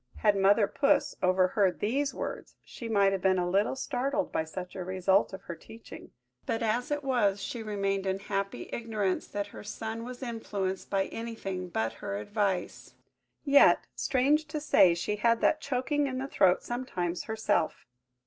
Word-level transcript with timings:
Had 0.15 0.35
Mother 0.35 0.65
Puss 0.65 1.15
overheard 1.21 1.79
these 1.79 2.11
words, 2.11 2.55
she 2.65 2.89
might 2.89 3.11
have 3.11 3.21
been 3.21 3.37
a 3.37 3.47
little 3.47 3.75
startled 3.75 4.31
by 4.31 4.43
such 4.45 4.73
a 4.75 4.83
result 4.83 5.31
of 5.31 5.43
her 5.43 5.53
teaching: 5.53 6.09
but, 6.47 6.63
as 6.63 6.89
it 6.89 7.03
was, 7.03 7.39
she 7.39 7.61
remained 7.61 8.07
in 8.07 8.17
happy 8.17 8.67
ignorance 8.73 9.27
that 9.27 9.45
her 9.45 9.63
son 9.63 10.03
was 10.03 10.23
influenced 10.23 10.89
by 10.89 11.05
anything 11.09 11.69
but 11.69 11.93
her 12.01 12.17
advice... 12.17 12.95
Yet, 13.45 13.81
strange 13.95 14.45
to 14.47 14.59
say, 14.59 14.95
she 14.95 15.17
had 15.17 15.39
that 15.41 15.61
choking 15.61 16.07
in 16.07 16.17
the 16.17 16.25
throat 16.27 16.63
sometimes 16.63 17.25
herself! 17.25 17.85